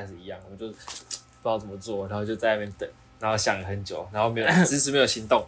[0.00, 2.86] 开始一样，我们就不知道怎么做，然后就在那边等，
[3.18, 5.42] 然后想了很久，然后没有 迟迟没有行动。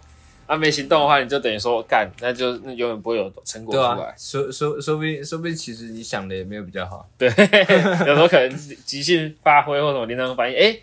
[0.47, 4.07] 啊，没行动的话，你就等于说干，那就那永远不会有成果出来。
[4.07, 7.07] 啊、说说说不定说不定，其实你想的也没有比较好。
[7.19, 7.29] 对，
[8.09, 8.57] 有时候可能
[8.87, 10.83] 即兴发挥或什么临场反应，哎、欸，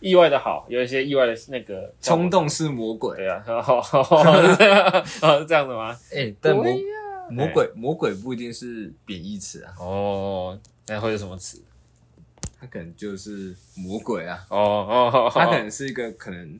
[0.00, 3.16] 意外的好，有一些意外的那个冲动是魔鬼。
[3.16, 3.82] 对啊， 哦，
[5.40, 5.96] 是这样的吗？
[6.12, 6.66] 哎、欸，但魔
[7.30, 9.72] 魔鬼魔鬼不一定是贬义词啊。
[9.80, 11.62] 哦，那会是什么词？
[12.60, 14.44] 他可能就是魔鬼啊。
[14.48, 16.58] 哦哦，他可能是一个可能。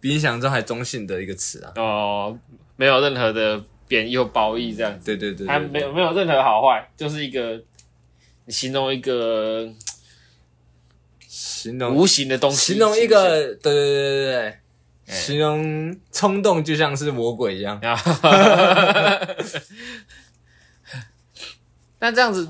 [0.00, 1.72] 比你想象中还中性的一个词啊！
[1.76, 2.38] 哦，
[2.76, 5.06] 没有任何的贬义或褒义这样子。
[5.06, 7.58] 对对对，对，它没有没有任何好坏，就是一个
[8.44, 9.66] 你形容一个
[11.26, 14.58] 形容无形的东西，形容一个对对对对
[15.06, 17.80] 对，形容冲动就像是魔鬼一样。
[21.98, 22.46] 但这样子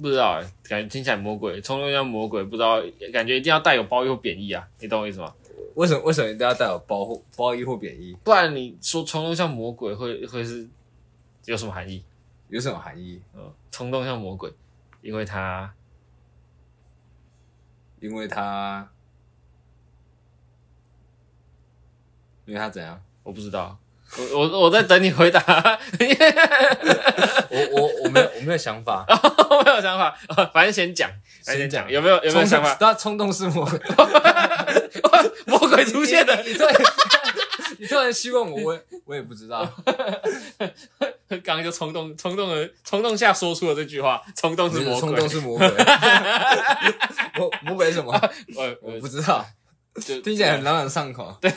[0.00, 2.80] 不知道哎，感觉听起来魔鬼冲动像魔鬼，不知道
[3.12, 4.66] 感觉一定要带有褒义或贬义啊？
[4.78, 5.34] 你懂我意思吗？
[5.74, 8.16] 为什么为什么一定要带有褒或褒义或贬义？
[8.22, 10.68] 不然你说冲动像魔鬼会会是
[11.44, 12.04] 有什么含义？
[12.48, 13.20] 有什么含义？
[13.34, 14.52] 嗯，冲动像魔鬼，
[15.02, 15.72] 因为他，
[18.00, 18.88] 因为他，
[22.46, 23.00] 因为他怎样？
[23.22, 23.78] 我不知道。
[24.16, 25.40] 我我我在等你回答。
[27.50, 29.04] 我我我没有我没有想法，
[29.50, 30.16] 我没有想法。
[30.52, 31.10] 反正先讲，
[31.42, 32.74] 先讲，有没有有没有想法？
[32.76, 33.78] 对啊，冲动是魔鬼，
[35.46, 36.42] 魔鬼出现的。
[36.42, 36.74] 你突然
[37.78, 39.66] 你突然希望我，我我也不知道。
[41.28, 45.68] 刚刚就冲动冲动的冲动下说出了这句话，冲动是魔鬼，冲动是魔鬼。
[47.36, 48.12] 魔魔鬼什么？
[48.56, 49.44] 我我不知道。
[50.00, 51.50] 就 听起来很朗朗上口，对，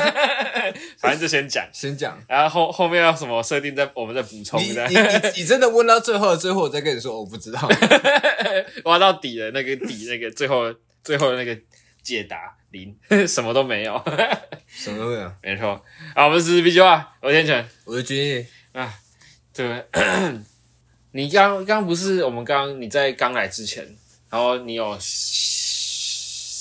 [0.98, 4.60] 反正就先讲，先讲，然后后后面要什么设定再我们再补充。
[4.60, 7.68] 你你你，你真的问到最后的最后，我再跟你说，我不知道，
[8.84, 11.60] 挖到底了，那个底那个最后最后的那个
[12.02, 14.02] 解答零，什么都没有，
[14.68, 15.82] 什么都没有，没错。
[16.14, 18.92] 好，我们是 B 计划，我是天成，我是君毅啊。
[19.54, 19.84] 对，
[21.12, 23.84] 你刚刚不是我们刚你在刚来之前，
[24.30, 24.96] 然后你有。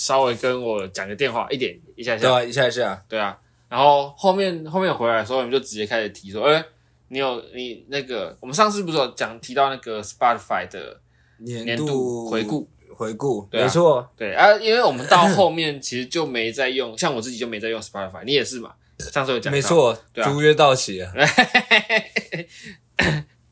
[0.07, 3.37] 稍微跟我讲个电话，一点一下下，对啊，一下一下，对啊。
[3.67, 6.63] 然后后面后面回来的时候，我们就直接开始提说，哎，
[7.09, 11.01] 你有你那个，我们上次不是有讲提到那个 Spotify 的
[11.39, 12.69] 年度回顾？
[12.95, 14.33] 回顾，对啊，没错，对。
[14.33, 18.71] 啊，因为我们到后面其实就没再用， 像我自己就没再用 Spotify，你也是嘛？
[19.11, 20.31] 上次有讲，没错，对啊。
[20.31, 21.11] 租约到期了，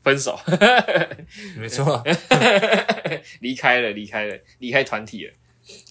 [0.02, 0.40] 分手，
[1.58, 2.02] 没错，
[3.40, 5.32] 离开了，离开了，离开团体了。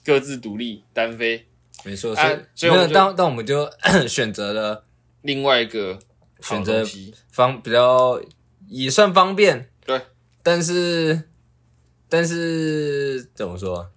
[0.04, 1.46] 各自独立单飞，
[1.84, 3.70] 没错，所以所以我们当当我们就
[4.08, 4.86] 选择了
[5.22, 6.00] 另外一个
[6.42, 6.86] 选择
[7.32, 8.22] 方比较
[8.68, 10.00] 也算方便，对，
[10.42, 11.30] 但是
[12.08, 13.92] 但是怎么说，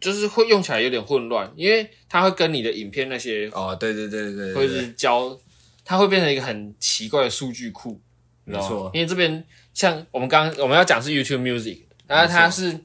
[0.00, 5.38] 就是会用起来有点混乱，因为它会跟你的影片那些哦，对对对对，会是交，
[5.84, 8.00] 它会变成一个很奇怪的数据库，
[8.44, 12.78] 没错，因为这边像我们刚刚我们要讲是 YouTube Music，然后它是。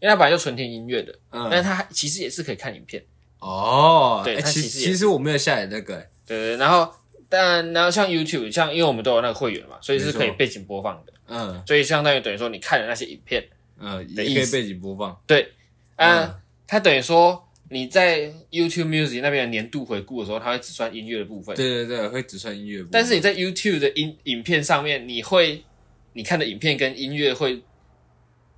[0.00, 3.02] 因为它本来就纯听音乐的，嗯，但是它其实也是可以看影片
[3.38, 4.20] 哦。
[4.22, 5.96] 对，它其实其实我没有下载那个，
[6.26, 6.56] 对对。
[6.58, 6.92] 然后，
[7.28, 11.62] 但然后像 YouTube，像因为我们都有那个会员嘛，所以是可以背景播放的，嗯。
[11.66, 13.42] 所以相当于等于说你看的那些影片，
[13.78, 15.18] 嗯，也可以背景播放。
[15.26, 15.48] 对，
[15.96, 16.34] 嗯，
[16.66, 21.56] 它等于说你在 YouTube Music 那边的年度回顾的时候，它会只算音乐的部分。
[21.56, 22.90] 对对对，会只算音乐部分。
[22.92, 25.64] 但是你在 YouTube 的音影片上面，你会
[26.12, 27.62] 你看的影片跟音乐会。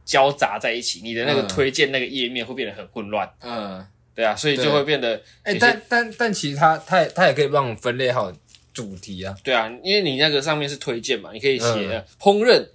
[0.08, 3.30] 交杂在一起，你的那个推荐那个页面会变得很混乱。
[3.42, 5.14] 嗯，对啊，所以就会变得。
[5.42, 8.32] 哎、欸，但但但其实它它它也可以帮我们分类好
[8.72, 9.36] 主题啊。
[9.44, 12.66] 对啊，因为你那个上面是推荐嘛，你可以写烹饪、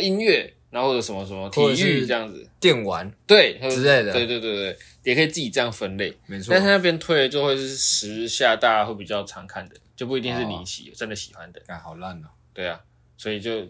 [0.00, 4.10] 音乐，然后或者什么什么体育这样子，电玩对之类的。
[4.10, 6.16] 对对对对，也可以自己这样分类。
[6.24, 6.54] 没错。
[6.54, 11.60] 但是那边推的就会是时下大家会比较常看的，就不一定是你喜、哦、真的喜欢的。
[11.66, 12.28] 哎，好烂哦。
[12.54, 12.80] 对啊，
[13.18, 13.68] 所以就。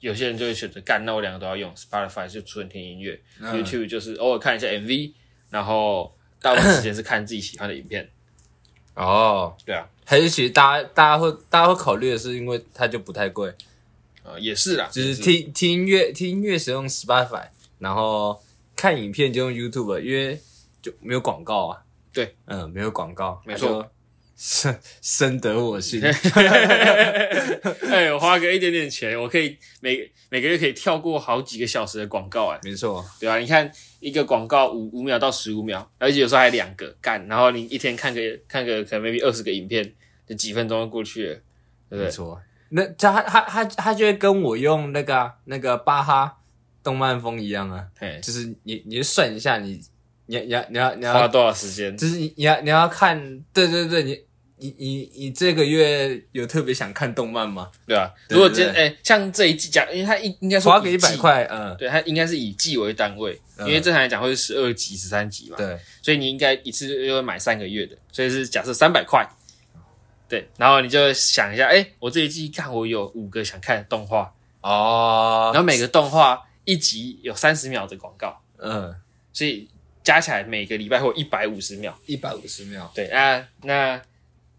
[0.00, 1.74] 有些人就会选择干，那我两个都要用。
[1.74, 5.12] Spotify 就纯听音乐、嗯、，YouTube 就是偶尔看一下 MV，
[5.50, 8.08] 然后大部分时间是看自己喜欢的影片。
[8.94, 13.48] 哦，对啊，还是其实大家大家会大家会考虑的是，因为它就不太贵。
[14.22, 17.48] 啊、呃，也是啦，就是听听音乐听音乐使用 Spotify，
[17.78, 18.40] 然后
[18.76, 20.40] 看影片就用 YouTube，因为
[20.82, 21.82] 就没有广告啊。
[22.12, 23.88] 对，嗯，没有广告，没错。
[24.40, 26.00] 深深得我心。
[27.90, 33.68] 哎，我花个一点点钱，我可以每每个月可以跳过好几个小时的广告，哎，没错，对啊，你看
[33.98, 39.92] 一个广告五五秒到十五秒，而且有时候还两个干，然后你一天看个看个可能 maybe 二十个影片，
[40.28, 41.34] 就几分钟就过去了，
[41.90, 42.04] 对不对？
[42.04, 46.38] 没错，那他他他他就会跟我用那个那个巴哈
[46.84, 49.80] 动漫风一样啊，嘿，就是你你就算一下你
[50.26, 51.96] 你你要你要你要花多少时间？
[51.96, 53.18] 就是你你要你要看，
[53.52, 54.20] 对对对，你
[54.58, 57.70] 你你你这个月有特别想看动漫吗？
[57.86, 69.28] 对啊，如果今天哎，像这一季讲，因为它应应该说花个一百块，嗯，对，它应该是以季为单位，因为正常来讲会是十二集、十三集嘛，对，所以你应该一次就会买三个月的，所以是假设三百块。
[70.28, 74.34] 对，然后你就想一下，哎，我这一季看我有五个想看的动画。
[74.60, 78.94] 哦，然后每个动画一集有三十秒的广告，嗯，
[79.32, 79.66] 所以
[80.04, 82.90] 加起来每个礼拜会有一百五十秒，一百五十秒。
[82.94, 83.98] 对啊，那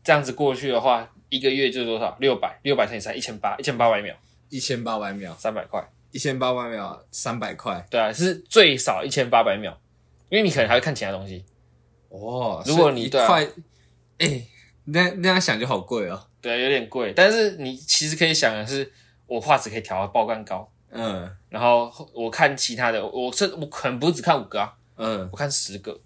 [0.09, 2.17] 这样子过去的话，一个月就是多少？
[2.19, 4.15] 六百，六百乘以三，一千八，一千八百秒，
[4.50, 7.85] 一千八百秒，三百块，一千八百秒，三百块。
[7.91, 9.79] 对啊，是最少一千八百秒，
[10.29, 11.45] 因为你可能还会看其他东西。
[12.07, 13.47] 哦，如果你一块，
[14.17, 14.41] 哎。
[14.91, 17.13] 那那样想就好贵哦，对，有点贵。
[17.15, 18.91] 但是你其实可以想的是，
[19.27, 26.00] 我画质可以调到爆干高，嗯，然后我看其他的，我是我可能不是只看五个啊，嗯，我看十个，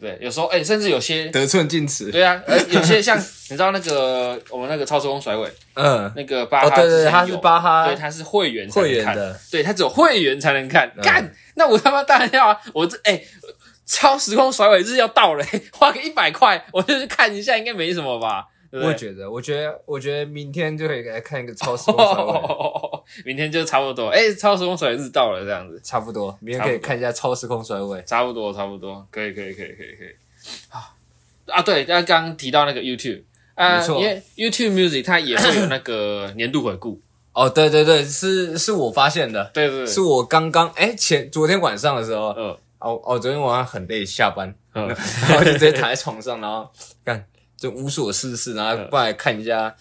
[0.00, 2.40] 对，有时候哎、欸，甚至有些得寸进尺，对啊，
[2.70, 13.12] 有些像你知道那个我们那个超时空甩尾， 嗯，那个巴哈、哦，对对对，他是巴哈，对，他是会员才能看，的，对他只有会员才能看，干、嗯，那我他妈当然要啊，我这哎。
[13.12, 13.26] 欸
[13.90, 15.42] 超时空甩尾日要到了，
[15.72, 18.44] 花个一百块，我就去看一下，应该没什么吧？
[18.70, 18.92] 对不对？
[18.92, 22.32] 我觉得，我觉得，我觉得明天就可以来看一个超时空甩尾。
[23.16, 28.02] 哦、明天就差不多，哎、欸，超时空甩尾日到了，这样子，差不多，明天可以看一下超时空甩尾。
[28.04, 30.08] 差不多，差不多，可以，可以，可以，可以，可以。
[30.70, 30.94] 啊。
[31.46, 33.22] 啊，对，刚刚提到那个 YouTube
[33.54, 37.00] 啊，没错，因为 YouTube Music 它也会有那个 年度回顾。
[37.32, 42.56] 哦，对对对，是是我发现的，对对对，是我刚刚哎前昨天晚上的时候，嗯。
[42.80, 44.86] 哦哦，昨天晚上很累，下班，嗯，
[45.28, 46.70] 然后就直接躺在床上，然后
[47.02, 47.26] 干
[47.56, 49.74] 就无所事事，然后过来看一下，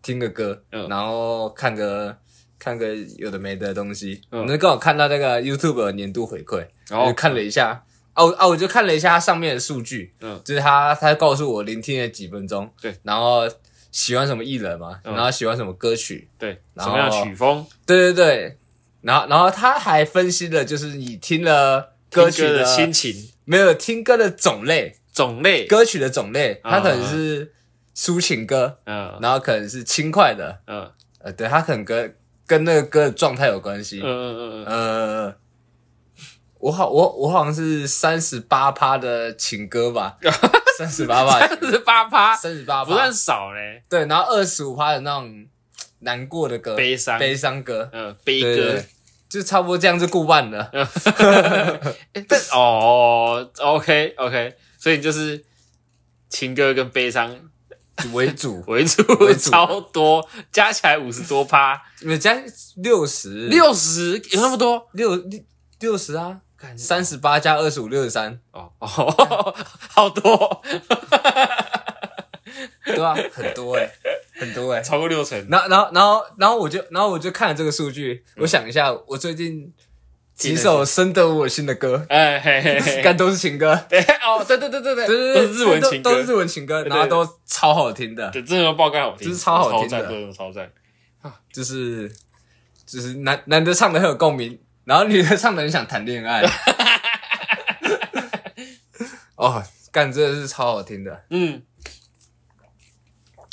[0.00, 2.16] 听个歌，嗯，然后看个
[2.66, 7.84] 看个有的没的东西，嗯，那刚好看到那个 YouTube 的年度回馈，然后就看了一下，
[8.14, 13.48] 哦哦，我就看了一下它上面的数据，嗯，就是他他告诉我聆听了几分钟，对，然后
[13.92, 18.58] 喜欢什么艺人嘛，然后喜欢什么歌曲，对，什么样的曲风，对对对，
[19.02, 21.92] 然后然后他还分析了，就是你听了。
[22.08, 23.30] 歌曲的心情。
[23.44, 25.66] 没有听歌的种类，种类。
[25.66, 27.52] 歌曲的种类，它可能是
[27.94, 32.16] 抒情歌，嗯，然后可能是轻快的，嗯，呃，对，他可能跟
[32.46, 35.34] 跟那个歌的状态有关系，嗯嗯嗯嗯，呃，
[36.60, 40.16] 我好我我好像是三十八趴的情歌吧，
[40.78, 42.90] 三十八趴，三十八趴，三十八趴。
[42.90, 45.46] 不算少嘞，对，然后二十五趴的那种
[46.00, 47.18] 难过的歌，悲伤。
[47.18, 48.82] 悲伤歌，嗯，悲歌。
[49.28, 50.70] 就差不多这样就过半了，
[52.28, 55.44] 但哦，OK OK，所以就是
[56.28, 57.36] 情歌跟悲伤
[58.12, 59.02] 为主为主，
[59.34, 62.36] 超多，加起来五十多趴，你加
[62.76, 64.88] 六十，六十有那么多？
[64.92, 65.40] 六六
[65.80, 66.40] 六十啊，
[66.76, 68.86] 三十八加二十五，六十三，哦哦，
[69.88, 70.62] 好多，
[72.84, 73.92] 对啊，很多哎、欸。
[74.38, 75.34] 很多哎、欸，超过六成。
[75.48, 78.42] 然后，然后，然后，然后我就，然后我就看了这个数据、嗯。
[78.42, 79.72] 我想一下，我最近
[80.36, 83.74] 几首深得我心的歌，哎嘿嘿嘿，干都是情歌。
[83.88, 88.30] 对哦，对对对对对，对都是日文情歌，都是日文情歌，然后都超好听的。
[88.30, 90.70] 对，真的爆肝好听，就是超好听的，真的超赞。
[91.22, 91.40] 啊！
[91.50, 92.14] 就是
[92.84, 96.42] 就是男男的唱的很有共鸣，然后女的唱的很想谈恋爱。
[99.36, 101.62] 哦，干，真的是超好听的，嗯。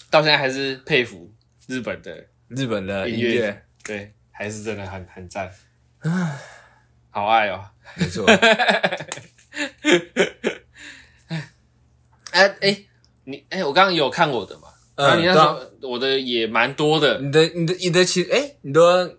[0.09, 1.33] 到现在还是佩服
[1.65, 2.15] 日本的
[2.49, 5.49] 日本的音乐，对，还是真的很很赞，
[7.13, 7.61] 好爱哦，
[7.95, 8.25] 没错。
[12.31, 12.85] 哎哎，
[13.25, 14.63] 你哎，我刚刚有看我的嘛？
[14.95, 19.17] 然后你那时候我的也蛮多的，你的你的你的情哎，你的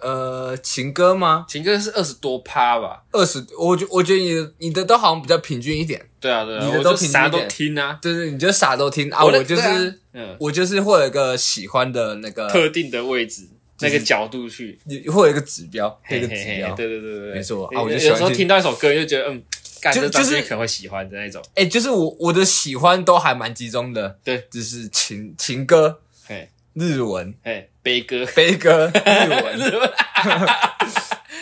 [0.00, 1.44] 呃情歌吗？
[1.48, 3.02] 情歌是二十多趴吧？
[3.10, 6.08] 二十，我觉我觉得你的你的都好像比较平均一点。
[6.20, 9.24] 对啊对啊，你的都平均，啥都听啊，对对，你就啥都听啊。
[9.24, 10.00] 我就是。
[10.18, 13.46] 嗯，我就是会有一个喜欢的那个特定的位置，
[13.80, 17.82] 那个角度去，你会有一个指标，一个指标，对对对对，没错啊。
[17.82, 19.42] 我就有时候听到一首歌，就觉得嗯，
[19.92, 21.42] 就就是可能会喜欢的那种。
[21.54, 29.92] 哎，就是我我的喜欢都还蛮集中的，对，就是情情歌，哎，日文，哎，悲歌，悲歌，日文， 日文。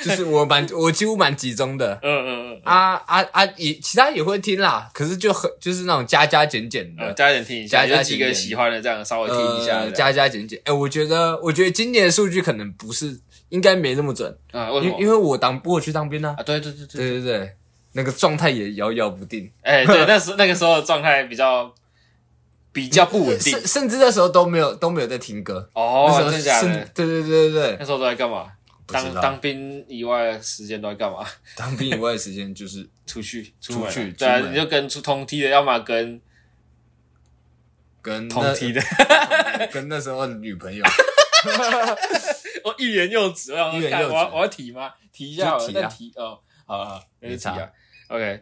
[0.05, 2.61] 就是我蛮我几乎蛮集中的，嗯嗯嗯。
[2.65, 10.61] 啊啊啊也其他也会听啦，可是就很就是那种加加减减的，加减听一下，加加几个喜欢的这样稍微听一下，加加减减。
[10.65, 13.19] 哎，我觉得我觉得今年的数据可能不是，
[13.49, 14.37] 应该没那么准。
[14.53, 14.97] 啊，为什么？
[15.01, 17.39] 因为我当过去当兵啊，啊对对对对对。
[17.39, 17.53] 对，
[17.97, 21.73] 那个状态也摇摇不定，哎对，那时 那个时候的状态比较
[22.73, 25.71] 比较不稳定，甚甚至那时候都没有都没有在听歌。
[25.75, 26.69] 哦，真的假的？
[26.93, 28.47] 对对对对对，那时候都在干嘛？
[28.87, 31.27] 当当兵以外的时间都在干嘛？
[31.57, 36.21] 当兵以外的时间就是 出去出去，对啊，你就跟出同梯的，要么跟
[38.03, 38.83] 跟同梯的，
[39.73, 40.85] 跟那时候的女朋友。
[42.65, 44.91] 我欲言又止，我想说，我要我要提吗？
[45.13, 47.71] 提一下，提啊，提哦，好好，那就提啊。
[48.09, 48.41] OK，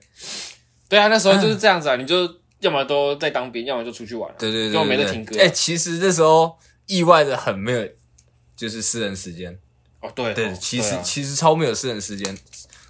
[0.89, 5.37] 对啊，那时候就是 这样子啊，你就要么都在当兵，要么就出去玩，对对对，就没得听歌。
[5.41, 6.57] 哎，其实那时候
[6.87, 7.89] 意外的很没有，
[8.55, 9.59] 就是私人时间。
[10.03, 12.37] 哦，对对，其实其实超没有私人时间。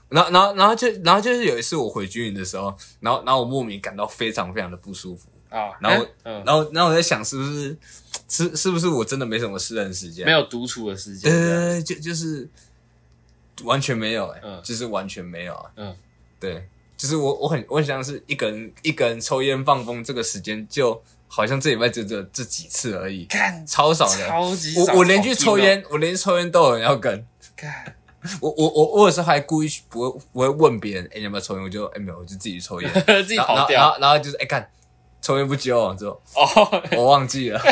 [0.09, 5.71] 然后然后然后就然后就是有一次我回军营的时候，然后然后我莫名感到非常非常的不舒服啊。
[5.81, 7.77] 然后然后然后我在想，是不是？
[8.29, 11.31] 是是不是我真的没什么私人时间，没有独处的时间？
[11.31, 12.49] 呃，就就是
[13.63, 15.95] 完全没有，哎，嗯，就是完全没有啊，嗯，
[16.41, 16.67] 对，
[16.97, 21.03] 就是我我很我很像是一个人一个人抽烟放风，这个时间就
[21.35, 24.93] 好像这礼拜就这这几次而已，干超少的，超级少。
[24.93, 27.97] 我我连去抽烟，我连去抽烟都有人要跟，干，
[28.41, 31.65] 我我我我有时候还故意不会不会问别人，哎，你要不要抽烟？
[31.65, 32.93] 我就哎没有，我就自己抽烟，
[33.25, 34.69] 自己跑掉，然后然后就是哎干。
[35.23, 37.63] 抽烟不揪之后，哦，我忘记了，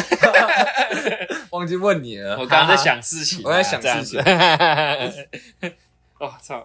[1.50, 2.38] 忘记问你了。
[2.38, 4.22] 我刚刚在想事情，我在想事情。
[6.20, 6.64] 我 操，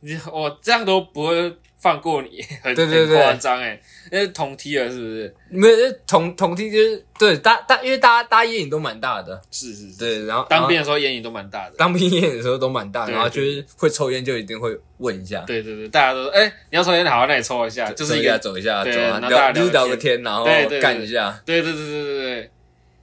[0.00, 3.80] 你我这样都不会放过你， 很对对对，夸张诶，
[4.10, 5.34] 那是同梯了是不是？
[5.50, 10.24] 没有，同同梯就是对大大，因为大家大家烟瘾都蛮大的，是是是，对。
[10.24, 20.44] 然后当兵的时候烟瘾都蛮大的，当兵烟瘾的时候都蛮大，然后就是会抽烟就一定会问一下，对对对，大家都说，哎，你要抽烟好，那你抽一下，就是一个走一下，走啊，聊聊个天，然后
[20.80, 22.50] 干一下，对对对对对对，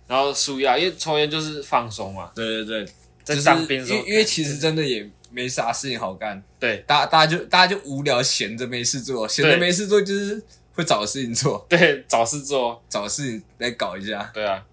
[0.08, 5.08] 然后舒压，因为抽烟就是放松嘛，对对对，在当兵的时候，因为因为其实真的也。
[5.34, 10.40] 没啥事情好干，对，大大家就大家就无聊，闲着没事做，闲着没事做就是
[10.74, 14.64] 会找事情做，对，找事做，找事情来搞一下，对啊，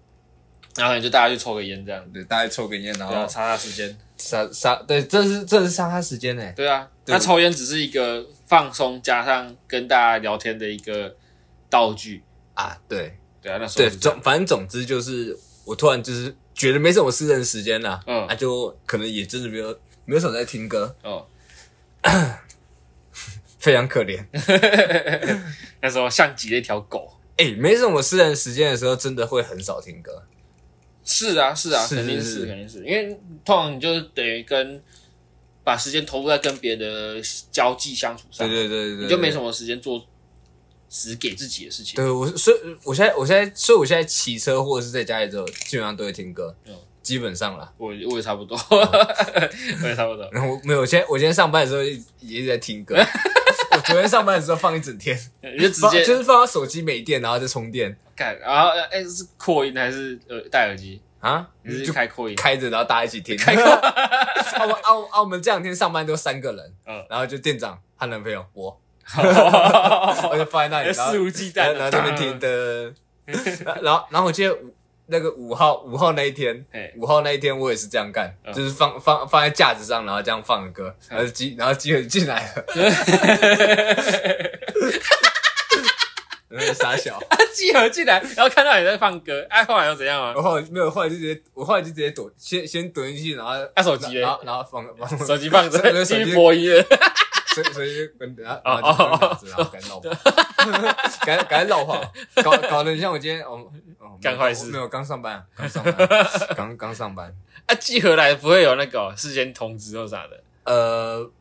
[0.75, 11.15] 然后你就大家去抽个烟这样，对，大家抽个烟，然后杀杀时间，杀杀，对，这是这是杀杀时间诶，对啊，那抽烟只是一个放松加上跟大家聊天的一个
[11.69, 12.23] 道具。
[12.53, 19.75] 啊，对，对啊，那时候对总反正总之就是我突然就是觉得没什么私人时间了，嗯，那就可能也真的没有。
[20.05, 21.27] 没有什么在听歌哦，
[23.59, 24.23] 非常可怜。
[25.81, 27.17] 那时候像极了一条狗。
[27.37, 30.23] 哎、欸，没什么私人时间的时候，真的会很少听歌。
[31.03, 34.81] 是啊，是啊，肯定是，肯定是，因为通常你就等于跟
[35.63, 38.47] 把时间投入在跟别人的交际相处上。
[38.47, 40.05] 对对对对，你就没什么时间做
[40.87, 41.95] 只给自己的事情。
[41.95, 46.55] 对我，所以我现在，我现在，所以我现在骑车或者是在家里之后，基本上都会听歌。
[46.65, 46.75] 嗯。
[47.01, 50.29] 基本上啦，我我也差不多， 我也差不多。
[50.31, 52.95] 然后没有，我今天我今天上班的时候也一直在听歌。
[53.73, 57.95] 我昨天上班的时候放一整天，你就直接就是放到手机没电，然后再充电。
[58.15, 61.47] 看，然后哎，是扩音还是呃戴耳机啊？
[61.63, 63.37] 你是开扩音开着，然后大家一起听。
[63.37, 63.63] 开扩。
[63.63, 68.77] 澳门澳澳门这两天上班都三个人，嗯，然后就店长和男朋友我，
[69.17, 72.93] 我就放在那里，肆无忌惮，然后那边听的。
[73.81, 74.55] 然后然后我记得。
[75.07, 76.65] 那个五号五号那一天，
[76.97, 82.65] 五号那一天我也是这样干，就是放放放在架子上，然后这样放歌，然后机然后机合进来了，
[86.73, 87.19] 傻小，
[87.53, 90.33] 机合进来，然后看到你在放歌，哎，后来又怎样啊？
[90.35, 96.85] 我后来没有，后来就直接我后来就直接躲，先先躲进去，然后按手机，然后然后放放手机放着，手机播音乐，
[97.55, 100.09] 所以 所以就跟然后然后就然后赶紧绕跑，
[101.25, 102.01] 赶赶紧绕跑，
[102.43, 103.69] 搞搞得像我今天哦。
[104.21, 104.69] 干坏事？
[104.69, 105.95] 没有，刚上班，刚上班，
[106.55, 107.33] 刚 刚上班。
[107.65, 110.43] 啊，寄回来不会有那个事先通知或啥的？
[110.65, 111.31] 呃，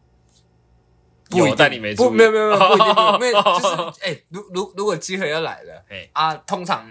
[1.32, 2.16] 有，但你没注意。
[2.16, 6.90] 没有没有没有，不一定因为，就是 哎，如如如果集合要来了，哎啊，通常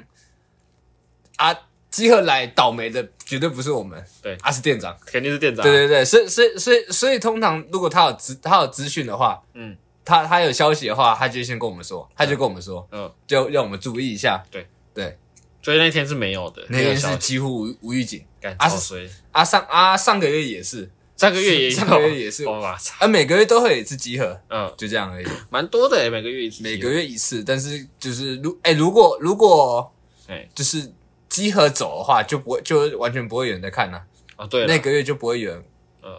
[1.38, 1.58] 啊，
[1.90, 5.64] 集合来倒霉的绝对不是我们，对，啊是店长，肯定是店长。
[5.64, 14.44] 对对对，所以所以所以所以通常如果他有资他有资讯的话，嗯，他他有消息的话，他就先跟我们说，他就跟我们说，嗯，就让我们注意一下。
[14.52, 14.68] 对。
[14.94, 15.18] 对。
[15.62, 18.24] 所以那天是没有的，那天是几乎无无预警。
[18.58, 22.46] 啊是啊上啊上个月也是，上个月也上个月也是，
[23.00, 29.92] 啊每个月都会有一次集合，嗯，就这样而已，蛮多的诶，每个月一次，每个月一次，但是就是如哎如果如果
[30.28, 30.48] 哎。
[30.56, 30.90] 就是
[31.30, 34.02] 集合走的话，就不会就完全不会有人在看呐，
[34.36, 35.64] 啊对，那个月就不会有人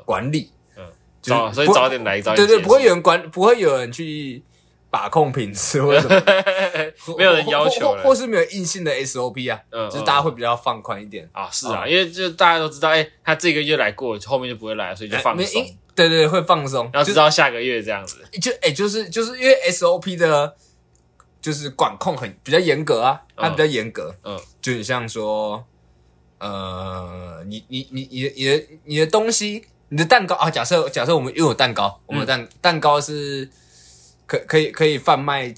[0.04, 0.84] 管理，嗯，
[1.20, 4.42] 早所以早点来早点，对对，不会有人管，不会有人去。
[4.92, 11.30] 把控品质 或者什么， 没有人要求了，或是没有硬性的 SOP 啊，嗯，就是大家会比较放宽一点。
[11.30, 15.64] 啊，是啊，因为就大家都知道，哎，他这个月来过，后面就不会来，所以就放松，
[15.94, 20.56] 对对，会放松，要知道下个月这样子，就哎，就是就是因为 SOP 的，
[21.40, 25.64] 就是管控很比较严格啊，它比较严格，嗯，就你像说，
[26.38, 33.48] 呃，你你你你你的你的东西，你的蛋糕啊，假设假设我们拥有蛋糕，我们蛋蛋糕是。
[34.30, 35.52] 可可以可以贩卖，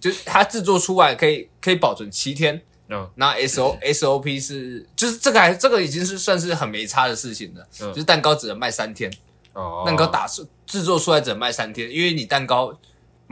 [0.00, 2.62] 就是它制作出来可以可以保存七天。
[2.88, 9.12] 嗯，那 S O S O P 是就是这个还这个已经是算是很没差的事情了，嗯、就是蛋糕只能卖三天。
[9.54, 12.72] 哦，蛋糕打制制作出来只能卖三天，因为你蛋糕。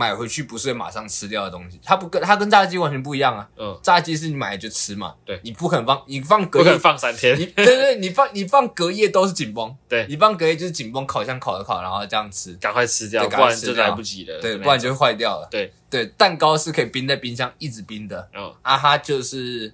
[0.00, 3.46] 买回去不是会马上吃掉的东西，它不跟它跟炸鸡完全不一样啊。
[3.58, 5.14] 嗯，炸鸡是你买来就吃嘛。
[5.26, 7.36] 对，你不可能放，你放隔夜放三天。
[7.36, 9.76] 对对对，你放你放隔夜都是紧绷。
[9.86, 14.40] 对，你放隔夜就是紧绷，烤箱烤一烤，然后这样吃，赶快吃掉，不然就来不及了。
[14.40, 15.46] 对，不然就会坏掉了。
[15.50, 18.26] 对对，蛋糕是可以冰在冰箱一直冰的。
[18.34, 19.70] 嗯，啊，哈就是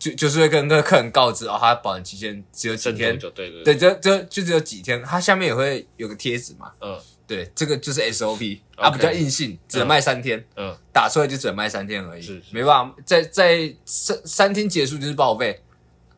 [0.00, 3.16] 就就是会跟那个客人告知哦，它保存期限只有几天。
[3.18, 6.72] 对对对，就就就只有几天，它下面也会有个贴纸嘛。
[6.80, 6.98] 嗯。
[7.26, 10.44] 对，这个就是 SOP，它比较硬性，只能卖三天。
[10.56, 15.58] 嗯，打出来就只能卖三天而已，是没办法，在在三三天结束就是报废，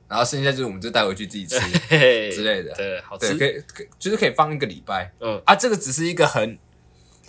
[0.08, 1.58] 然后剩下就是我们就带回去自己吃
[2.32, 2.74] 之类的。
[2.74, 5.12] 对，好吃，可以可就是可以放一个礼拜。
[5.20, 6.58] 嗯啊，这个只是一个很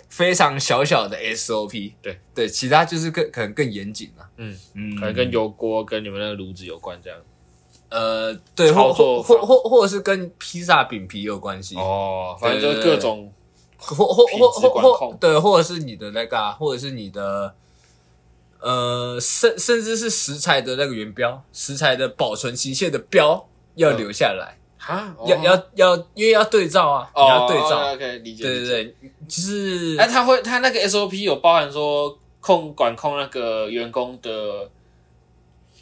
[0.08, 1.92] 非常小小的 SOP。
[2.02, 4.28] 对对，其他就是更可能更严谨了。
[4.38, 7.16] 嗯嗯，可能跟油锅跟你们那个炉子有关这样。
[7.90, 11.76] 呃，对，或或或或或者是跟披萨饼皮有关系。
[11.76, 13.32] 哦，反正就是各种。
[13.86, 17.54] 或或或或或对，或者是你的那个、啊，或者是你的，
[18.60, 28.94] 呃，甚甚至是食材的那个原标，食材的保存期限的标要留下来啊，要要要，因为要对照啊，你要对照，OK，理解，对对对，
[29.28, 34.68] 就是，哎，他会他那个 SOP 有包含说控管控那个员工的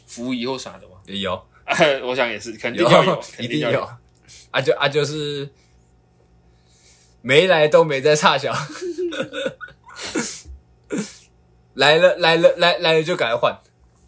[0.05, 0.97] 服仪或啥的吗？
[1.07, 1.41] 也有，
[2.05, 3.89] 我想也是，肯定要有，一定要有，
[4.51, 5.49] 啊就啊就是。
[7.27, 8.53] 没来都没在差小，
[11.75, 13.59] 来了来了来来了就赶快换，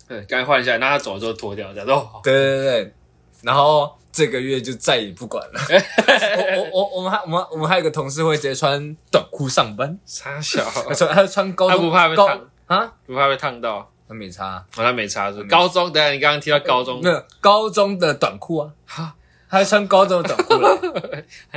[0.08, 1.94] 对，赶快换一下，那他走的时候脱掉，这样子。
[2.24, 2.94] 对对对，
[3.42, 5.60] 然后这个月就再也不管了。
[6.56, 12.94] 我我我我们还我们我们还有个同事会直接穿短裤上班，差小， 他穿他穿高，他不怕被烫啊？
[13.06, 13.92] 不怕被烫到？
[14.08, 15.92] 他没差，他没差是高中。
[15.92, 18.72] 等下你刚刚提到高中，没有高中的短裤啊？
[18.86, 19.14] 哈。
[19.50, 20.80] 他穿高中的短裤了，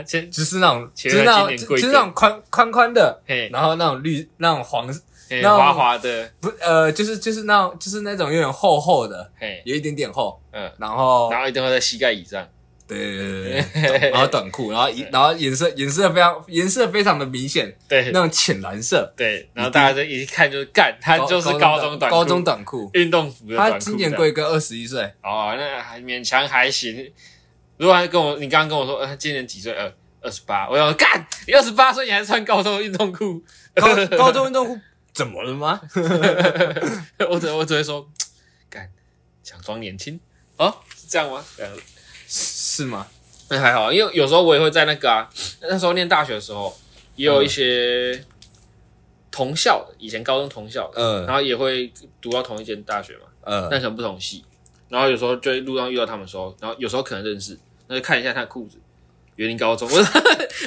[0.07, 4.87] 前只是那种，就是那种，就是那种宽宽宽的，然后那种绿，那种黄，
[5.29, 9.31] 那种滑滑的，不，呃，就是就是那种，就是那种有点厚厚的，
[9.65, 12.47] 有一点点厚，嗯，然后然后一定会在膝盖以上，
[12.87, 13.65] 对对
[13.99, 27.13] 对， 然后短裤，然后一然后颜色颜色非常颜色非常的明显，对，那种浅蓝色，对，然后大家就一看就是干，他就是高中短高中短裤，运动服的，他今年贵哥二十一岁，哦，那还勉强还行。
[27.77, 29.73] 如果还跟我，你刚刚跟我说，呃，他今年几岁？
[29.73, 30.69] 呃，二十八。
[30.69, 33.43] 我要干，你二十八岁，你还穿高中运动裤？
[33.75, 34.79] 高高中运动裤
[35.13, 35.81] 怎么了吗？
[37.29, 38.07] 我只我只会说，
[38.71, 38.89] 干，
[39.43, 40.19] 想装年轻
[40.57, 41.45] 哦，是这样吗？
[41.57, 41.73] 这样
[42.29, 43.07] 是吗？
[43.49, 45.29] 那还好，因为有时候我也会在那个啊，
[45.61, 46.75] 那时候念大学的时候，
[47.17, 48.25] 也有一些
[49.31, 54.45] 同校的，以前高中同校的，嗯，然后也会读到同一间大学嘛，嗯，但可能不同系，
[54.93, 57.59] 然后有时候就路上遇到他们的时候，然后有时候可能认识。
[57.89, 58.79] 那就看一下他的裤子，
[59.37, 59.89] 园林高中。
[59.91, 60.21] 我说，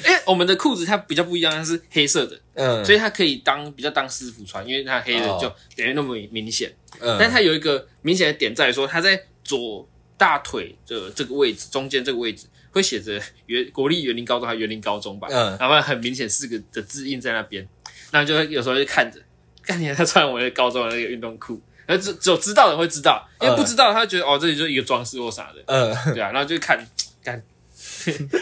[0.04, 6.72] 哎，我们的裤子它比较不一样，它是黑色的，嗯，所以它可以当比较当师傅穿，因为它黑的就点那么明显。
[7.00, 15.28] 嗯，但它有一个明显的点在于说，它在左大腿的这个位置中间这个位置会写着园国立园林高中还是园林高中吧？
[15.32, 17.68] 嗯，然后很明显四个的字印在那边，
[18.12, 19.20] 那就会有时候就看着，
[19.62, 21.62] 看见他穿我的高中的那个运动裤。
[21.88, 26.86] 而只只有知道的人会知道，因为不知道他觉得哦，这里就是一个装饰或啥的，嗯， 对啊，然后就看
[27.24, 27.42] 看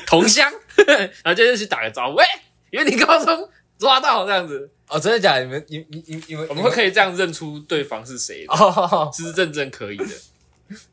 [0.06, 0.52] 同乡，
[0.88, 2.26] 然后就去打个招呼，喂，
[2.72, 5.44] 因为你高中抓到这样子，哦，真的假的？
[5.44, 10.06] 你们你你你你们我们会可以这样认出对方是谁的，哦， 是认真可以的。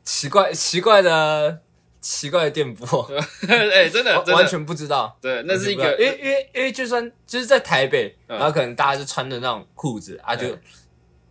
[0.03, 1.59] 奇怪奇怪的
[2.01, 3.09] 奇怪的电波，
[3.47, 10.47] 哎，真的完全不知道，对，那是一个，因为因为因为就算就是在台北，然后可能大家就穿的那种裤子啊，就。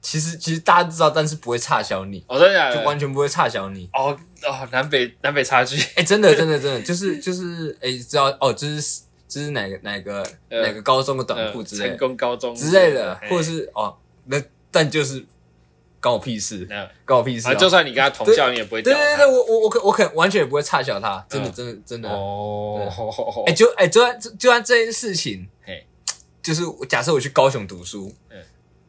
[0.03, 3.89] 其实其实大家知道，但是不会差小你，哦，真的，就完全不会差小你。
[3.93, 15.23] 哦哦，南北南北差距， 哎，真的 真的真的，就是就是，哎，知道哦，这是这是哪个哪个哪个高中的短裤之类，成功高中之类的，或者是哦，那但就是
[16.01, 16.67] 关我屁事，
[17.05, 17.55] 关我屁事。
[17.57, 18.83] 就算你跟他同校，你也不会。
[18.83, 22.09] 对对对，我我我可我可完全也不会差小他，真的真的真的。
[22.09, 25.87] 哦，哎，就哎，就算就算这件事情，嘿，
[26.43, 28.39] 就是假设我去高雄读书，嗯。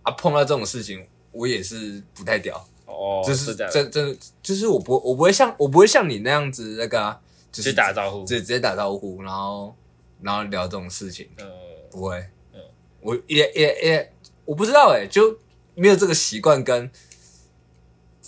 [0.03, 2.65] 啊，碰到这种事情，我也是不太屌。
[2.85, 7.19] 哦，就是真真就是我不我不会像我不会像你那样子那个、啊，
[7.51, 9.75] 直接打招呼，直接直接打招呼，然后
[10.21, 11.45] 然后聊这种事情，呃，
[11.89, 12.17] 不会，
[12.53, 12.59] 嗯，
[12.99, 14.13] 我也也也
[14.45, 15.39] 我不知道哎，就
[15.75, 16.91] 没有这个习惯，跟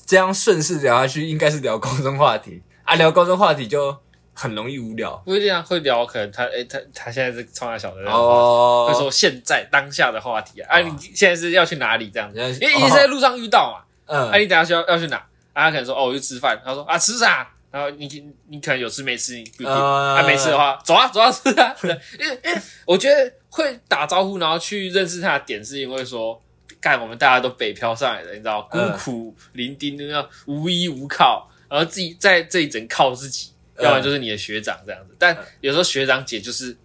[0.05, 2.61] 这样顺势聊下去，应该是聊高中话题。
[2.83, 3.97] 啊，聊高中话题就
[4.33, 5.15] 很容易无聊。
[5.25, 12.39] 不一定啊，会聊可能他哎、欸、他他现在是创下小的哦，会说现在当下的话题啊，啊你现在是要去哪里这样子？
[12.39, 15.17] 因为你是在路上遇到嘛，嗯，哎、啊、你等下需要要去哪？
[15.53, 17.47] 啊他可能说哦我去吃饭，他说啊吃啥？
[17.71, 18.07] 然后你
[18.49, 21.75] 你可能有吃没吃你不一定，啊没吃的话走啊走啊吃啊，
[22.19, 26.39] 因为因为我觉得会打招呼然后去认识他的点是因为说。
[26.79, 35.15] 干，我们大家都北漂上来的，你知道，孤苦伶仃的，要无依无靠，然后自己在这一整靠自己，要不然就是你的学长这样子。
[35.17, 36.75] 但有时候学长姐就是，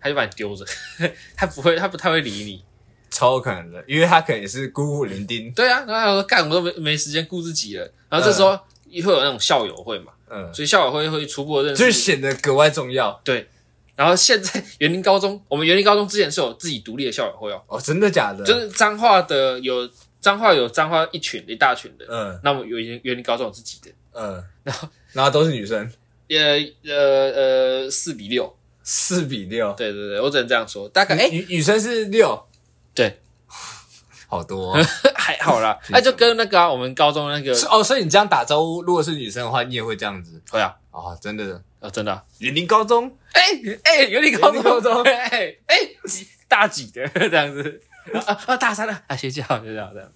[0.00, 0.64] 他就把你丢着，
[1.36, 2.64] 他不会，他不太会理你，
[3.10, 5.52] 超可能的，因为他可能也是孤苦伶仃。
[5.54, 7.92] 对啊，然后他说干，我都没没时间顾自己了。
[8.08, 13.20] 然后这时候会有那种校友会嘛，嗯，所以校友会会初步认识，就显得格外重要。
[13.24, 13.48] 对。
[13.94, 17.60] 然后现在 园林高中，我们园林高中之前是有自己独立的校友会哦。
[17.66, 18.44] 哦，真的假的？
[18.44, 25.90] 就是彰化的有彰化有彰化一群一大群的，嗯，那么有员员林高中有自己的，嗯，然后然后都是女生，
[26.30, 32.46] 呃呃呃四比六，四比六，对对对，我只能这样说，大概哎女女生是六，
[32.94, 33.20] 对，
[34.28, 34.76] 好多
[35.14, 41.62] 还好啦， 那就跟那个我们高中那个哦，所以你这样打招呼，如果是女生的话，你也会这样子，会啊，啊，真的。
[41.80, 43.40] 啊，真的、啊，园林高中，哎
[43.84, 45.76] 哎，园林高中，哎哎，
[46.08, 47.06] 几大几的？
[47.14, 47.80] 这样子，
[48.12, 50.10] 啊啊，大三了，啊，学姐好，学姐好这样，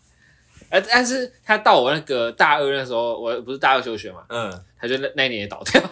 [0.73, 5.83] 哎，但是他到我那个大二那时候，我不是大二休学嘛，嗯，他就那那年也倒掉，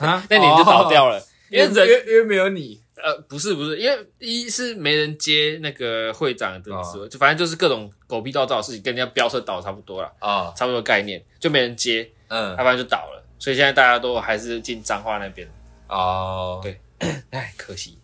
[0.00, 13.24] 啊， 那年就倒掉了，因为人因为没有你，呃，不是不是，因为一是没人接那个会长的职位，就反正就是各种狗屁倒灶的事情，跟人家飙车倒差不多了，啊，差不多概念，就没人接，嗯，要不然就倒了。
[13.38, 15.48] 所以现在大家都还是进彰化那边。
[15.88, 16.60] 哦。
[16.62, 16.78] 对，
[17.30, 17.96] 哎，可惜，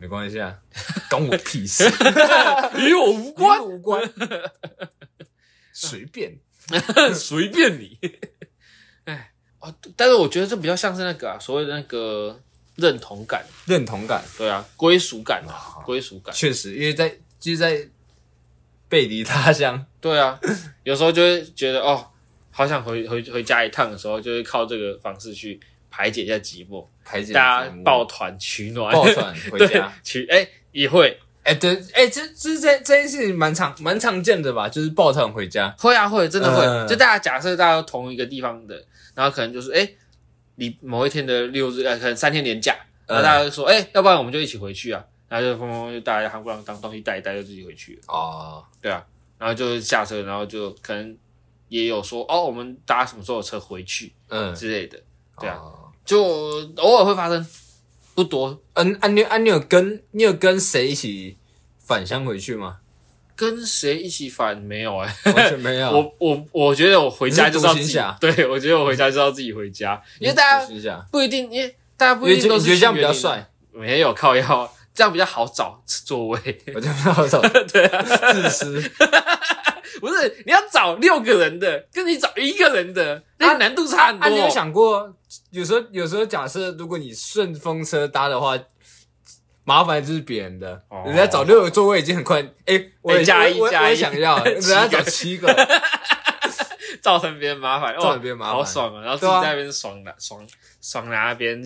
[0.00, 0.56] 没关系啊，
[1.10, 1.84] 关我屁事，
[2.80, 4.02] 与我无关，无关，
[5.74, 6.38] 随便，
[7.14, 7.98] 随便你。
[9.04, 12.40] 哎，哦，但是我觉得这比较像是那个啊，所谓的那个
[12.76, 17.08] 认同感，认同感，对啊，归属感啊，归属感，确实，因为在
[17.38, 17.86] 就是在
[18.88, 20.40] 背离他乡，对啊，
[20.82, 22.06] 有时候就会觉得哦。
[22.52, 25.58] 好想回回回家一趟的时候，就会靠这个方式去
[25.90, 29.92] 排解一下寂寞，排解大家抱团取暖，抱团回家。
[30.04, 31.18] 取哎、欸、也会。
[31.42, 34.68] 哎、欸、对哎、欸、这这这这件事情蛮常蛮常见的吧？
[34.68, 38.82] 就是抱团回家，会啊会真的会，嗯、就大家假设大家都同一个地方的，
[39.14, 39.90] 然后可能就是哎
[40.56, 42.76] 你、欸、某一天的六日，呃可能三天年假，
[43.06, 49.04] 然后大家就说哎、要不然我们就一起回去啊，然后就疯疯就大家韩国人当东西带一带就自己回去了哦，对啊，
[49.38, 51.16] 然后就下车，然后就可能。
[51.70, 55.00] 也有说哦，我们搭什么时候的车回去，嗯之类的，
[55.38, 55.56] 对啊，
[56.10, 56.24] 就
[56.78, 57.46] 偶尔会发生，
[58.16, 58.60] 不多。
[58.74, 61.36] 嗯，啊你啊你有跟你有跟谁一起
[61.78, 62.78] 返乡回去吗？
[63.36, 64.58] 跟谁一起返？
[64.60, 65.88] 没有哎，完全没有。
[65.96, 70.66] 我我我觉得我回家就是要自己，对，我觉得我回家就是要自己回家，因为大家
[71.12, 76.40] 不一定，因为大家不一定都是觉得这样比较帅，没有靠腰，这样比较好找座位，
[76.74, 77.40] 我这样比较好找，
[77.72, 78.90] 对啊，自私。
[80.00, 84.26] 不是，你要找六个人的，跟你找一个人的，那难度差很多。
[84.26, 85.14] 啊啊啊、你有想过，
[85.50, 88.58] 有时候有时候假设，如果你顺风车搭的话，
[89.64, 90.82] 麻烦就是别人的。
[90.88, 92.40] 哦、人家找六个座位已经很快。
[92.40, 95.54] 哎、欸，我也加一加一，想要 人家找七个，
[97.00, 99.02] 造成别人麻烦， 造成别人麻烦，好爽啊！
[99.02, 100.44] 然后自己在那边爽的、啊、爽
[100.80, 101.62] 爽拿那边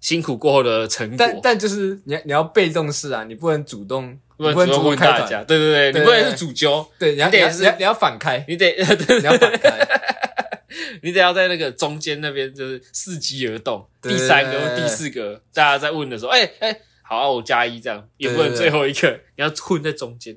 [0.00, 1.16] 辛苦过后的成果。
[1.18, 4.18] 但但就是你你要被动式啊，你不能主动。
[4.36, 9.88] 不能主动问大家，对对对，你不能是主揪，对，你得是你要反开，你得 对，你要反开，
[11.02, 20.36] 你得要在那个中间那边就是伺机而动，第三个、第四个，大家在问的时候，哎哎，好，我加一这样，也不能最后一个，你要混在中间，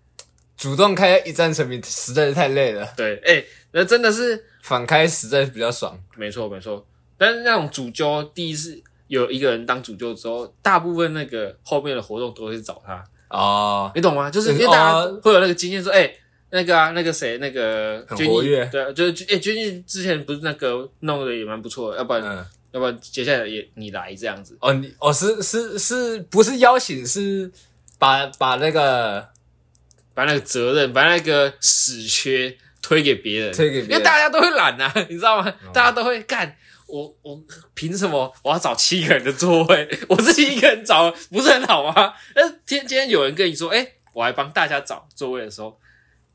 [0.56, 6.86] 主动开一战成名实在是太累了，对，哎，那真的是反开实在是比较爽，没错没错，
[7.18, 13.04] 但是那种主揪第一次有一个人当主揪之后，大部分那个后面的活动都会找他。
[13.34, 14.30] 哦，你懂吗？
[14.30, 16.10] 就是因为大家会有那个经验，说，哎，
[16.50, 24.56] 那个啊，那个谁，那个很活跃，对啊，就是哎，最近之前不是那个弄的也蛮不错的，要不然，要不然接下来也你来这样子。
[24.60, 27.04] 哦，你哦是是是不是邀请？
[27.06, 27.50] 是
[27.98, 29.26] 把把那个
[30.14, 35.52] 把那个责任，把那个死缺推给别人，推给别人，因为大家都会懒呐，你知道吗？
[35.72, 36.56] 大家都会干。
[36.86, 37.42] 我我
[37.74, 39.88] 凭什么我要找七个人的座位？
[40.08, 42.14] 我自己一个人找不是很好吗？
[42.36, 45.80] 那今天今天有人跟你说，哎、欸，我还帮大家找座位的时候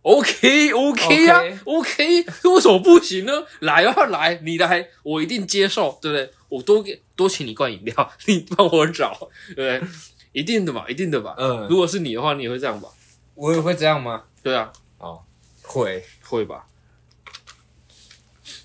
[0.01, 3.31] ，OK OK 啊 OK，OK，为什么不行呢？
[3.59, 6.31] 来啊来，你来，我一定接受，对不对？
[6.49, 9.89] 我多给多请你灌饮料， 你帮我找，对不对？
[10.31, 11.35] 一定的嘛，一定的吧。
[11.37, 12.89] 嗯，如果是你的话，你也会这样吧？
[13.35, 14.23] 我也会这样吗？
[14.43, 15.23] 对啊，哦，
[15.61, 16.65] 会会吧，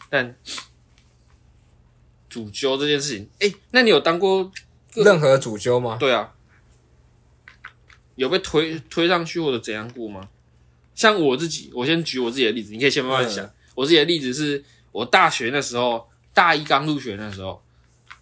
[0.08, 0.34] 但。
[2.34, 4.50] 主揪这件事情，哎、欸，那你有当过
[4.94, 5.96] 任何主揪吗？
[6.00, 6.34] 对啊，
[8.16, 10.28] 有被推推上去或者怎样过吗？
[10.96, 13.44] 像我自己，我先举我自己的例子，你可以先慢慢想。
[13.44, 17.63] 嗯、我自己的例子是我大学那时候，大一刚入学那时候。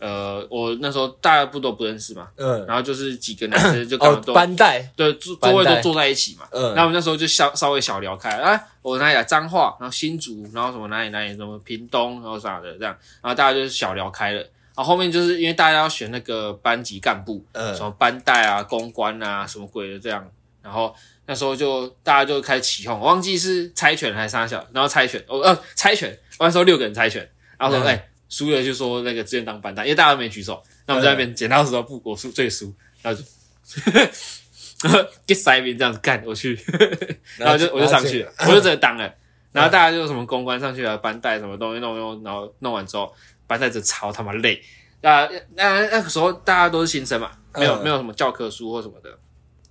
[0.02, 20.28] 呃，我那时候大家不都不认识嘛，嗯，然后就是几个男生就刚好都、哦、班带，对，座座位都坐在一起嘛，嗯，然后我们那时候就稍稍微小聊开，哎、啊，我哪里来彰化，然后新竹，然后什么哪里哪里什么屏东，然后啥的这样，然后大家就是小聊开了，然后后面就是因为大家要选那个班级干部，嗯，什么班带啊、公关啊，什么鬼的这样，
[20.62, 20.92] 然后
[21.26, 26.10] 那时候就大家就开始起哄，我忘记是猜拳还是啥小，然后猜拳，哦，呃，猜拳，
[26.40, 27.96] 我那时候六个人猜拳，然后说，哎、嗯。
[27.96, 30.62] 欸输了就说那个志愿当班带，因为大家都没举手。
[30.86, 33.26] 那我们在那边剪刀石头布，我输最输，然后就
[35.26, 36.58] get 塞边这样子干过去，
[37.36, 39.14] 然后就我就上去了，我就真的当了。
[39.52, 43.14] 然后大家就什么公关上去了，班带什么东西弄弄，然后弄完之后，
[43.46, 44.62] 班带就超他妈累。
[45.02, 49.18] 那那那个时候大家都是新生嘛，没有没有什么教科书或什么的，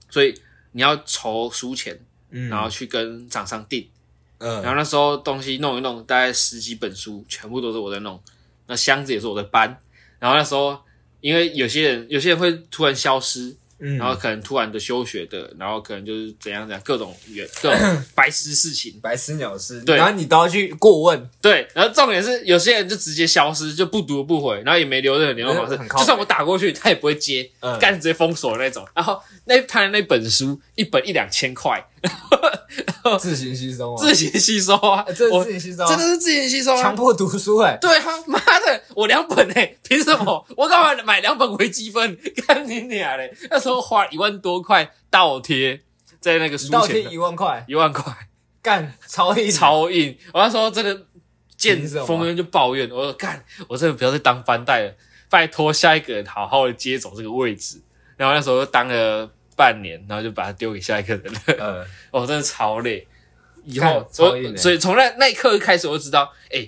[0.08, 0.39] 所以
[0.74, 3.89] 你要筹书钱，然后去跟厂商订。
[4.38, 8.21] 嗯，然后那时候东西弄一弄，大概十几本书，全部都是我在弄。
[8.71, 9.77] 那箱子也是我在搬，
[10.17, 10.79] 然后那时候
[11.19, 17.79] 因为有些人有些人会突然消失，嗯，然后可能突然的休学的，然后可能就是怎样怎样各种原各种
[18.15, 31.86] 白痴事情，白痴鸟事，对，然后你都要去过问，对，然后重点是有些人就直接消失，就不读不回，然后也没留任何联络方式，就算我打过去他也不会接，嗯，干直接封锁的那种，然后那他的那本书一本一两千块。
[33.19, 33.97] 自行吸收啊！
[33.99, 35.03] 自行吸收啊！
[35.07, 36.81] 这是自行吸收，真的是自行吸收啊！
[36.81, 37.77] 强迫读书哎！
[37.81, 40.45] 对啊，妈的，我两本哎，凭什么？
[40.55, 42.17] 我干嘛买两本微积分？
[42.47, 43.33] 干你娘嘞！
[43.49, 45.81] 那时候花一万多块倒贴
[46.19, 48.15] 在那个书前，倒贴一万块，一万块，
[48.61, 50.17] 干超硬超硬！
[50.33, 51.05] 我那时候真的
[51.57, 54.93] 见风人就抱怨，我说干，我真的不要再当班带了，
[55.29, 57.81] 拜托下一个人好好的接走这个位置。
[58.15, 59.29] 然后那时候就当了。
[59.62, 61.39] 半年，然后就把它丢给下一个人了。
[61.60, 63.08] 嗯， 哦，真的超累。
[63.63, 66.67] 以后，所以，所以从那那一刻开始，我就知道，哎，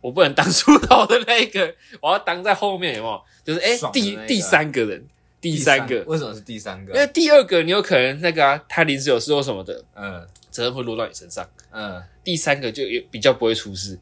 [0.00, 3.22] 我不能当出头的那一个，我要当在后面，有没有？
[3.44, 5.06] 就是哎，第第三个人，
[5.42, 6.94] 第三个，为什么是第三个？
[6.94, 11.46] 因为第二个你有可能那个啊，他临时有事或什么的，嗯，责任会落到你身上。
[11.70, 13.98] 嗯，第三个就有比较不会出事，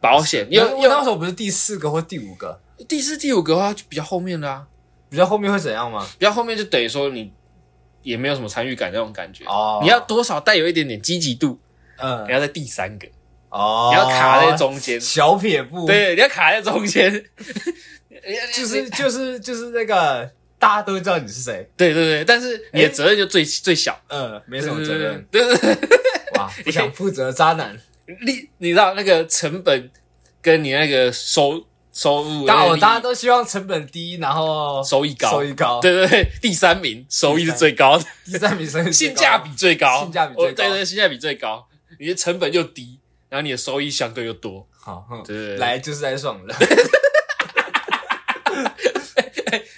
[0.00, 0.46] 保险。
[0.48, 4.64] 因为因为那时候不是第四个或第五个，第四、第五个的话就比较后面啦。
[5.10, 6.06] 比较后面会怎样吗？
[6.18, 7.32] 比较后面就等于说你。
[8.04, 9.44] 也没有什么参与感那种感觉。
[9.46, 11.58] 哦，你要多少带有一点点积极度，
[11.96, 13.08] 嗯，你要在第三个。
[13.48, 15.00] 哦，你要卡在中间。
[15.00, 17.10] 小撇步，对，你要卡在中间，
[18.54, 25.98] 就是就是就是那个大家都会知道你是谁，对对对，但是你的责任就最 最小，嗯，没什么责任，对对对，
[26.36, 29.90] 哇，不想负责渣男， 你你知道那个成本
[30.42, 31.66] 跟你那个收。
[31.94, 41.68] 收入，大家都希望成本低，然后收益高，收益高，对对对，第三名收益是最高的，第三名收益性价比最高，性价比最高，对对，性价比最高，
[42.00, 46.54] 你的成本又低，然后你的收益相对又多，好，对，来就是在爽了，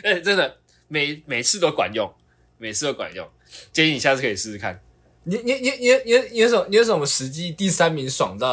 [0.02, 0.56] 哎，真的，
[0.88, 2.10] 每每次都管用，
[2.56, 3.28] 每次都管用，
[3.74, 4.80] 建议你下次可以试试看。
[5.24, 8.48] 你你你你你你有什么你有什么实际第三名爽到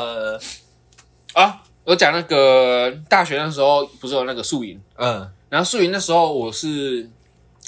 [1.34, 1.62] 啊？
[1.86, 7.10] 我讲那个大学那时候不是有那个宿营，嗯，然后宿营那时候我是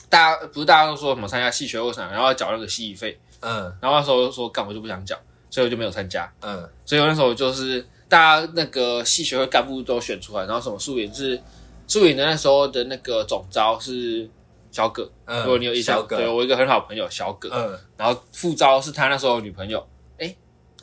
[0.09, 5.17] 大家不是大家都说什么参加系学会啥，然后要缴那个系费，嗯，然后那时候就说干我就不想缴，
[5.49, 11.37] 所以我就没有参加，嗯，所以我那时候就是大家那个系学会干部都选出来，然后什么宿营是
[11.85, 14.29] 宿营的那时候的那个总招是
[14.71, 19.85] 小葛，嗯，如果你有印象，对我一个很好朋友小葛，嗯，然后副招是他那时候女朋友。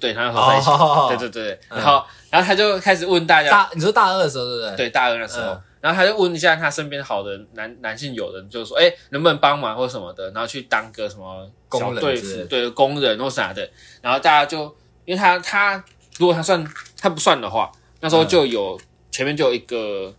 [0.02, 4.76] 对，他那时候在一起，哦、对对对，嗯、然后然后他就开始问大家，大你说大二的时候对不对？
[4.76, 14.64] 对，大二的时候，嗯、然后他就问一下他身边好的男男性友人，就是说，哎，能不能帮忙或什么的，然后去当个什么小队辅，对，工人或啥的，然后大家就，
[15.04, 15.84] 因为他他
[16.18, 16.66] 如果他算
[17.00, 20.12] 他不算的话，那时候就有、嗯、前面就有一个，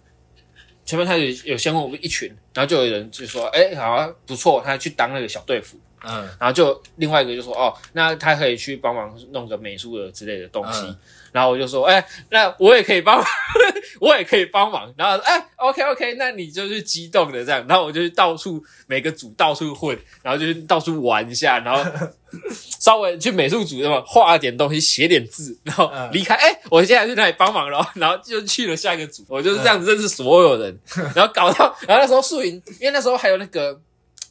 [0.86, 5.78] 前面他有有先问我们一群，然后就有人就说，哎，好像不错，他去当那个小队辅。
[6.04, 10.82] 嗯，然后就另外一个就说哦，那他可以去帮忙弄个美术的之类的东西。
[10.82, 10.98] 嗯、
[11.32, 13.26] 然后我就说，哎，那我也可以帮忙，
[14.02, 14.94] 我也可以帮忙。
[14.98, 17.66] 然后哎，OK OK，那你就是激动的这样。
[17.68, 21.84] 然后我就到处每个组到处混，然后就是到处玩一下，然后
[22.52, 26.36] 稍微去美术组那么画点东西，写点字，然后离开。
[26.36, 29.24] 哎、嗯，我现在去那里帮忙了，然后就去了下一个组。
[29.30, 33.80] 我就是这样子认识所有人，嗯、然后搞到，然后那时候素云，因为那时候还有那个。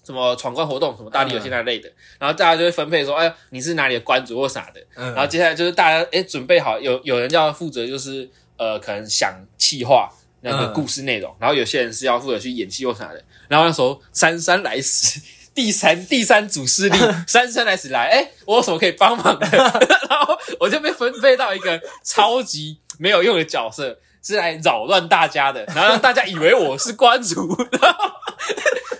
[0.04, 10.10] 什么闯关活动，什么大力游戏那类的，嗯、然后大家就会分配说，哎，你是哪里的关主或啥的，嗯、然后接下来就是大家哎准备好，有有人要负责就是呃可能想企划，
[10.40, 13.22] 那个故事内容，然后有些人是要负责去演戏或啥的。
[13.48, 15.20] 然后那时候姗姗来迟，
[15.54, 19.46] 第三第三组势力 姗姗来迟来，哎，我有什么可以帮忙的？
[20.08, 28.10] 然后我就被分配到一个超级没有用的角色，是来扰乱大家的，然后让大家以为我是关主，然后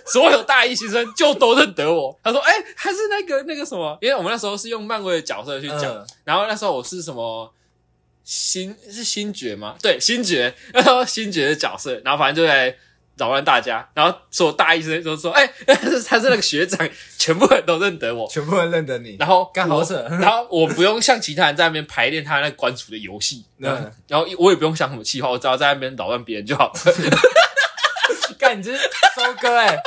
[0.05, 2.17] 所有大一新生就都认得我。
[2.23, 3.97] 他说：“哎，他是那个那个什么？
[4.01, 7.53] 因为我们那时候是用漫威的角色去讲，然后那时候我是什么？”
[8.25, 9.75] 星是星爵吗？
[9.81, 12.73] 对，星爵，然后星爵的角色，然后反正就在
[13.17, 15.75] 扰乱大家，然后所有大一生都说：“哎、欸，
[16.07, 16.89] 他是那个学长，
[17.19, 26.73] 全部人都认得我，全部人认得你。”然后刚好是，然后我不用像其他人在那边排练他那个关主的游戏，嗯，然后我也不用想什么气话，我只要在那边扰乱别人就好了。
[28.55, 29.81] 你这是收割哎。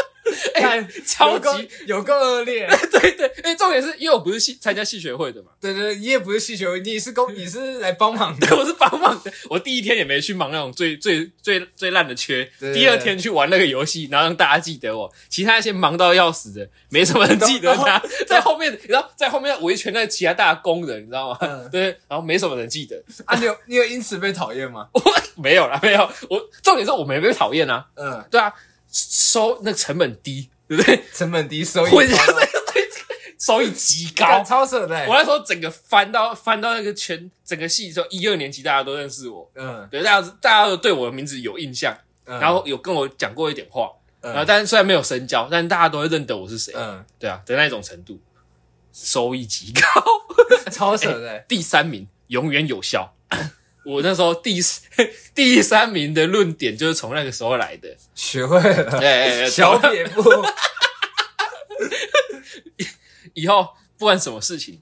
[0.54, 2.66] 哎，超级有够恶劣！
[2.90, 5.50] 对对，哎，重点是因为我不是系参加系学会的嘛。
[5.60, 8.46] 对对，你也不是系学会，你是公，你是来帮忙的。
[8.48, 9.32] 对，我是帮忙的。
[9.48, 15.12] 我第一天也没去忙那种最最最最烂的缺，第二天去玩那个游戏，然后让大家记得我。
[15.28, 18.02] 其他那些忙到要死的，没什么人记得他。
[18.26, 21.38] 在后面，然后在后面围圈那其他大工人，你知道吗？
[21.70, 23.02] 对，然后没什么人记得。
[23.24, 24.88] 啊，你有你有因此被讨厌吗？
[24.92, 25.02] 我
[25.36, 26.08] 没有啦，没有。
[26.30, 27.86] 我重点是我没被讨厌啊。
[27.94, 28.52] 嗯，对啊。
[28.96, 31.04] 收那个成本低，对不对？
[31.12, 32.00] 成本低，收益高，
[33.38, 35.06] 收益极高，超扯的。
[35.06, 43.90] 我那时候整个翻到翻到那个全整个系，说一二年级大家都认识我，嗯，对，大家大家都对我的名字有印象，嗯、然后有跟我讲过一点话，
[44.22, 48.18] 嗯、然后但是虽然没有深交，但是大家都会认得我是谁，嗯，对啊，的那种程度，
[48.94, 49.82] 收益极高，
[50.72, 51.44] 超扯的、欸。
[51.48, 53.12] 第三名永远有效。
[53.86, 54.58] 我那时候第
[55.32, 60.22] 第三名的论点就是从那个时候来的，学会了，对，小撇步，
[63.34, 64.80] 以后不管什么事情，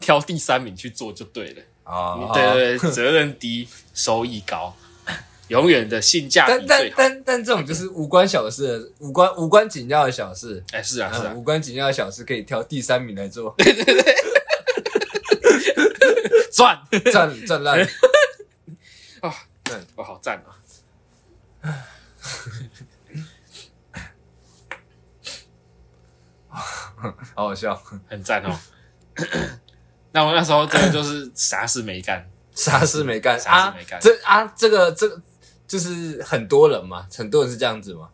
[0.00, 2.32] 挑第三名去做就对了啊！
[2.32, 4.74] 对对对，责任低，收益高，
[5.48, 6.68] 永远的性价比但。
[6.68, 10.64] 但但但这种就是无关小事，无关无关紧要的小事。
[10.72, 13.54] 哎，是啊是啊，无关紧要的小事可以挑第三名来做。
[13.58, 14.14] 对对对，
[16.52, 16.80] 赚
[17.12, 17.86] 赚赚烂。
[19.20, 20.54] 啊，对，我好赞啊！
[26.50, 27.74] 好好笑，
[28.08, 28.58] 很赞哦。
[30.12, 34.00] 那我那时候真的就是啥事没干， 啥事没干，啥事没干。
[34.00, 35.20] 这啊，这个这个
[35.66, 38.08] 就是很多人嘛，很多人是这样子嘛。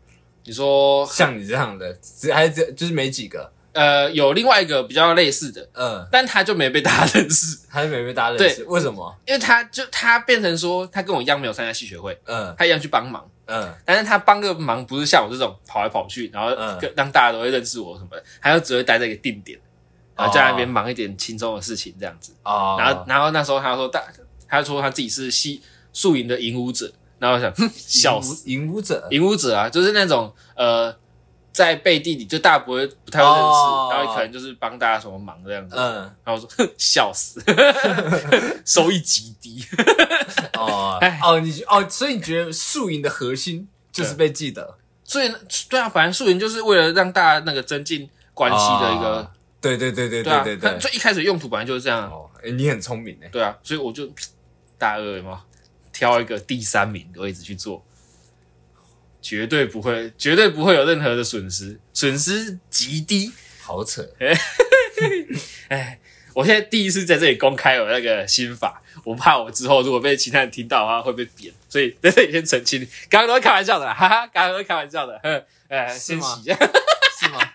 [0.44, 3.50] 你说像你这样的，只还只就是没几个。
[3.74, 9.14] 呃，有另外一个比较类似的，嗯，但他就没被大家认识，他就没被大家认识，为什么？
[9.26, 19.58] 因为他就他变成说，他跟我一样没有参加系学会，嗯，他一样去帮忙，嗯，但是他帮个忙不是像我这种跑来跑去，然后跟让大家都会认识我什么的，他就只会待在一个定点，
[20.16, 24.04] 然后在那边忙一点轻松的事情这样子，哦，然后然后那时候他说大，
[24.48, 25.60] 他说他自己是戏
[25.92, 30.94] 宿营的引舞者，然后我想，哼，笑死，引武者，引舞者啊，就是那种呃。
[31.54, 35.76] 在背地里，就大家不会不太会认识，oh, 然后可能就是帮大家什么忙这样子。
[35.78, 37.40] 嗯，然后我说哼，笑死，
[38.66, 39.64] 收益极低。
[40.54, 44.76] 哦， 哦，你哦，所以你觉得宿营的核心就是被记得？
[45.04, 45.32] 所以
[45.70, 49.18] 对啊，反正宿营就是为了让大家那个增进关系的一个。
[49.18, 49.26] Oh,
[49.60, 50.78] 对对对对对对对。
[50.80, 52.10] 最一开始用途本来就是这样。
[52.10, 53.28] 哦，哎，你很聪明哎。
[53.28, 54.10] 对啊，所以我就
[54.76, 55.44] 大二嘛，
[55.92, 57.84] 挑一个第三名的位置去做。
[59.24, 63.32] 绝对不会，绝对不会有任何的损失，损失极低，
[63.62, 64.06] 好扯。
[65.68, 65.98] 哎，
[66.34, 72.86] 我现在第一次在这里公开我那个心法，我怕我之后如果被其他人听到的话会被扁，所以在这里先澄清。
[73.08, 75.18] 刚刚都是开玩笑的，哈哈，刚刚都是开玩笑的。
[75.22, 76.58] 哎、呃，先洗一下，
[77.18, 77.40] 是吗？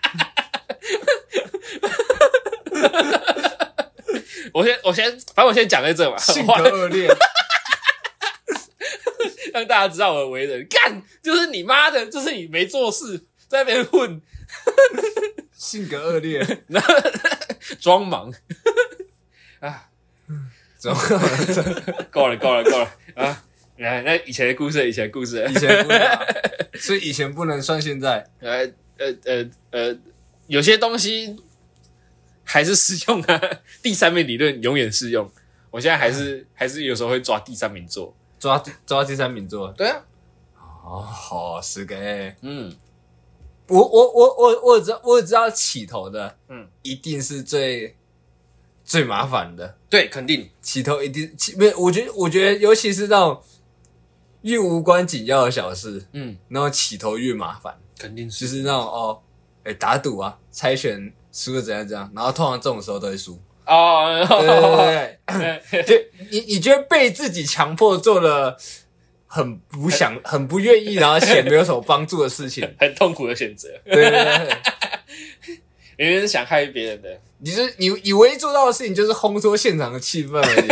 [4.52, 6.18] 我先，我先，反正我先讲在这嘛。
[6.18, 7.08] 性格恶劣。
[9.52, 14.20] 让大家知道我的为人，干就是你妈的，就是你没做事，在那边混，
[15.52, 16.94] 性格恶劣，然后
[17.80, 18.32] 装忙
[19.60, 19.88] 啊，
[20.80, 20.96] 装
[22.10, 23.44] 够了够了够了啊！
[23.76, 26.20] 来，那以前的故事，以前的故事，以前的故事，啊，
[26.74, 28.26] 所以以前不能算现在。
[28.40, 29.98] 呃呃呃呃，
[30.46, 31.34] 有些东西
[32.44, 33.40] 还是适用啊，
[33.82, 35.30] 第三名理论永远适用。
[35.70, 38.14] 我现在还是、嗯、还是有时候会抓第三名做。
[38.40, 40.02] 抓抓第三名做，对啊，
[40.82, 41.94] 哦，好，是个，
[42.40, 42.74] 嗯，
[43.68, 47.96] 我我我我我知道，我知道起头的，嗯，一定是最
[48.82, 50.50] 最麻烦的，对，肯定。
[50.62, 53.42] 起头一定起，没有，我觉得我觉得尤其是那种
[54.40, 59.22] 越无关紧要的小事，嗯，然后起头越麻烦，肯定是，就是那种哦，
[59.64, 63.38] 哎，打赌啊，猜拳输了怎样怎样，然后通常这种时候都会输。
[63.70, 64.26] 哦，
[65.26, 65.94] 对对对，就
[66.30, 68.56] 你你觉得被自己强迫做了
[69.28, 73.68] 很不想、很不愿意，然后且没有什么帮助的事情，很痛苦的选择。
[73.84, 74.58] 对对对，
[75.96, 80.68] 明明是想害别人的，你是你你唯一做到的事情就是烘托现场的气氛而已，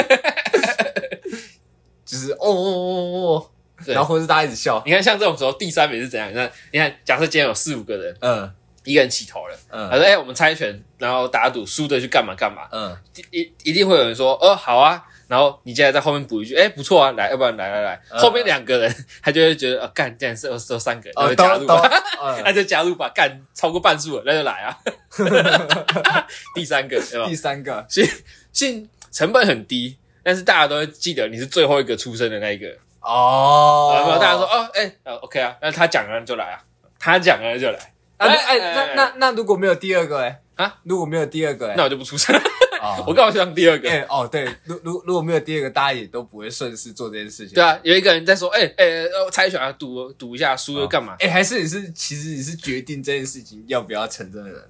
[2.04, 2.90] 就是哦哦哦
[3.36, 3.50] 哦，
[3.86, 4.82] 然后或者是大家一直笑。
[4.84, 6.28] 你看，像这种时候，第三名是怎样？
[6.30, 8.52] 你看，你看，假设今天有四五个人，嗯。
[8.88, 12.96] 一个人起头了，嗯，他说：“哎、欸，我们猜拳，然后打赌，输的去干嘛干嘛。”嗯，
[13.30, 18.00] 一一定会有人说：“哦，好啊。”然后你接下来在后面补一句：“哎、欸，不错啊，来，要不然来来来。
[18.10, 22.02] 嗯”后面两个人 他就会觉得：“哦，干，竟然是二十三个就加入吧，
[22.42, 24.78] 那 就加入吧，干超过半数了，那就来啊。
[26.56, 27.26] ”第三个，对吧？
[27.28, 32.66] 第三个，所以，成本很低，但是大家都会记得你是最后一个出生的那一个
[33.02, 33.92] 哦。
[33.94, 36.62] 然后大家说：“哦，哎、欸、，OK 啊，那他讲了就来啊，
[36.98, 37.78] 他讲了就来。”
[38.18, 42.38] 啊，哎、欸欸，那那那如果没有第二个哎，啊，如果没有第二个哎，那我就不出声。
[43.06, 43.90] 我刚好想第二个。
[43.90, 47.54] 哎，哦，对，如如如果没有第二个，大家也都不会顺势做这件事情。
[47.54, 51.14] 对啊，有一个人在说，哎、欸、哎、欸，猜拳啊，赌赌一下，输了干嘛？
[51.18, 54.62] 哎、欸，还是你是其实你是决定这件事情要不要成真的人？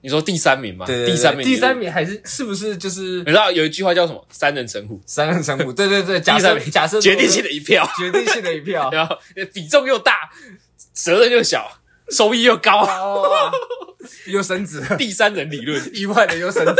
[0.00, 0.84] 你说第三名吗？
[0.84, 3.18] 对，对，对，第三名，第三名还是是不是就是？
[3.18, 4.26] 你知道有一句话叫什么？
[4.30, 5.72] 三人成虎，三人成虎。
[5.72, 9.16] 对对对，假设假设决定性的一票，决定性的一票， 然后
[9.54, 10.28] 比重又大，
[10.92, 11.70] 责任又小。
[12.12, 13.50] 收益又高，哦、
[14.26, 14.80] 又升值。
[14.96, 16.74] 第三人理论，意外的又升值。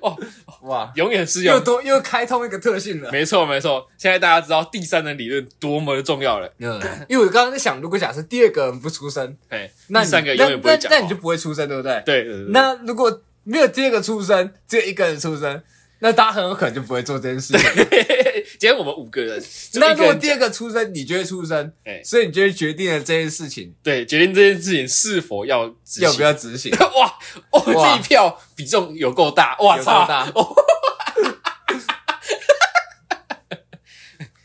[0.00, 0.16] 哦，
[0.62, 3.10] 哇，永远是有又多又开通一个特性了。
[3.12, 3.86] 没错，没错。
[3.98, 6.50] 现在大家知道第三人理论多么的重要了。
[6.58, 12.02] 嗯，因为我刚刚在想，如果假设第二个人不出声，哎，那第三个永远不会讲，那你就不会出声，对不对？
[12.06, 12.46] 对，对，对。
[12.50, 15.62] 那如果没有第二个出声，只有一个人出声。
[16.00, 17.56] 那大家很有可能就不会做这件事。
[17.56, 17.70] 情。
[18.58, 19.42] 今天我们五个人，
[19.74, 26.70] 那如果第二个出生，你就会出生，哎，所以你就会决定了这件事情，对，决定这件事情是否要执行，要不要执行？
[26.76, 27.18] 哇，
[27.52, 30.30] 哦，这一票比重有够大，哇，有够大！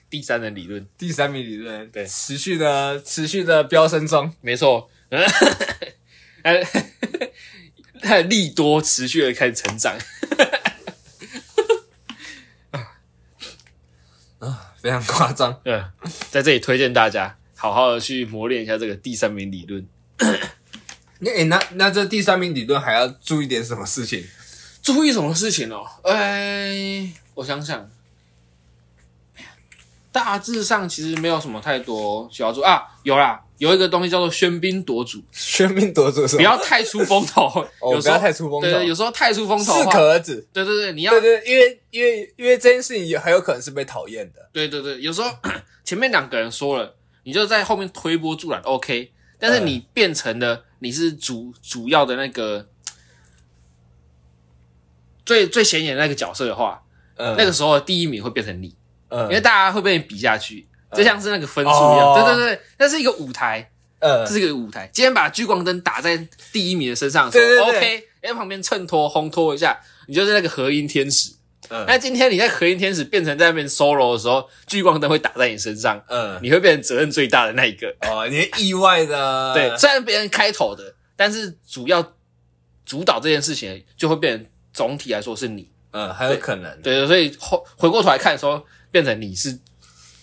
[0.09, 4.89] 第三人理论，第三名理论，对，持续的，持续的飙升中，没错，
[6.43, 6.63] 呃，
[8.01, 9.97] 它的利多持续的开始成长。
[14.86, 15.83] 非常夸张， 对，
[16.29, 19.83] 在这里推荐大家好好的去磨练一下这个第三名理论。
[21.21, 24.23] 那、欸、那那这第三名理论还要注意点什么事情？
[24.83, 25.83] 注意什么事情哦？
[26.03, 27.89] 哎、欸，我想想，
[30.11, 32.83] 大致上其实没有什么太多需要注意啊。
[33.01, 36.35] 有啦，有一个东西叫做喧宾夺主，喧宾夺主是？
[36.35, 40.45] 不要太出风头， 有时候太出风头，对，对，有时候太出风头，适可而止。
[40.51, 44.49] 对对对，你要对对，因为因为因为这件事情也很有可能是被讨厌的。
[44.51, 45.29] 对对对，有时候
[45.85, 49.11] 前面两个人说了，你就在后面推波助澜，OK。
[49.37, 52.67] 但是你变成了你是主主要的那个
[55.25, 56.81] 最最显眼的那个角色的话，
[57.15, 58.75] 呃，那个时候第一名会变成你，
[59.09, 60.67] 呃，因为大家会被你比下去。
[60.95, 63.69] 就像是那个分数一样，哦、对对对，那是一个舞台，
[63.99, 64.89] 呃，这是一个舞台。
[64.93, 66.17] 今天把聚光灯打在
[66.51, 71.33] 第一名的身上的时候，对对对，OK，在旁边衬托烘托一下，你就是那个和音天使。
[71.69, 77.87] 嗯，那今天你在和音天使变成在那边 solo 的时候，聚光灯会打在你身上，嗯，你会变成责任最大的那一个。
[78.01, 82.13] 哦，你意外的， 对，虽然别人开头的，但是主要
[82.85, 85.67] 主导这件事情就会变成总体来说是你。
[85.89, 89.57] 嗯，还有可能，对对，所以后回过头来看的时候，变成你是。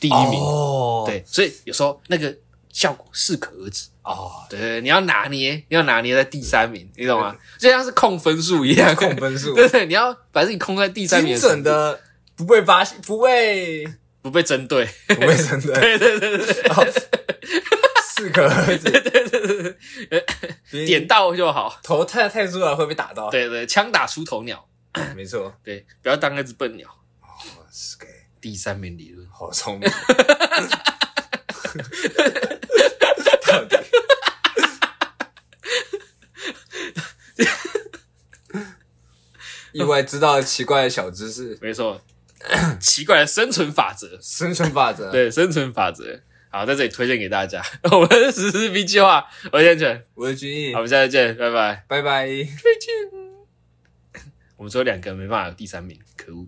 [0.02, 1.06] 第一名，oh.
[1.06, 2.36] 对，所以有时候那个
[2.72, 4.10] 效果适可而止哦。
[4.10, 4.32] Oh.
[4.50, 7.36] 对，对，你要拿捏，你要拿捏在第三名，你懂吗？
[7.56, 9.54] 就像是控分数一样，控分数。
[9.54, 12.00] 对，对对，你要把自己控在第三名，精准的，
[12.34, 13.86] 不被发现，不被
[14.20, 15.72] 不被针对，不被针对。
[15.78, 16.92] 对对对对对，
[18.12, 18.90] 适可而止。
[18.90, 19.76] 对对对
[20.72, 21.78] 对，点到就好。
[21.84, 23.30] 头太太出来会被打到。
[23.30, 24.68] 对，对对，枪打出头鸟，
[25.14, 25.54] 没错。
[25.62, 26.88] 对，不要当那只笨鸟。
[27.20, 27.28] 哦，
[27.70, 28.06] 是给
[28.42, 29.26] 第三名理论。
[29.30, 29.88] 好聪明，
[33.46, 33.76] 到底。
[39.72, 42.02] 意外知道奇怪的小知识，没错，
[42.78, 46.20] 奇怪的生存法则，生存法则，对，生存法则。
[46.50, 52.34] 好，在这里推荐给大家，我们的实施 B 计划，我是天全，我是君毅，好，我们下次见，拜拜，拜拜，再
[52.78, 52.92] 见。
[54.56, 56.46] 我们只有两个没办法有第三名，可恶。